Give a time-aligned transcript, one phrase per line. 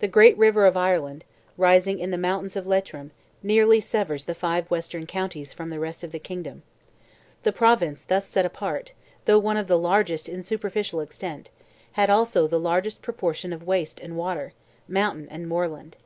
[0.00, 1.22] The great river of Ireland,
[1.56, 6.02] rising in the mountains of Leitrim, nearly severs the five western counties from the rest
[6.02, 6.64] of the kingdom.
[7.44, 8.94] The province thus set apart,
[9.26, 11.50] though one of the largest in superficial extent,
[11.92, 14.54] had also the largest proportion of waste and water,
[14.88, 15.98] mountain and moorland.